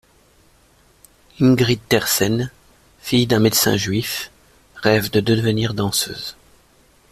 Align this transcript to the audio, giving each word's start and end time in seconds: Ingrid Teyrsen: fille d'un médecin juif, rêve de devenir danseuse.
Ingrid 1.39 1.79
Teyrsen: 1.87 2.49
fille 3.01 3.27
d'un 3.27 3.37
médecin 3.39 3.77
juif, 3.77 4.31
rêve 4.77 5.11
de 5.11 5.19
devenir 5.19 5.75
danseuse. 5.75 6.35